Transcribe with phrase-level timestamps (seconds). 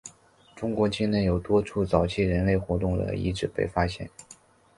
[0.55, 4.09] 中国境内有多处早期人类活动的遗址被发现。